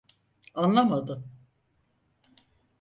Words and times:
Anlamadı. 0.55 1.23